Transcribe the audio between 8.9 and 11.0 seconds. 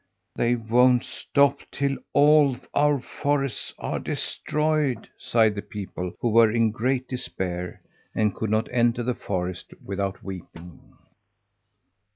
the forest without weeping.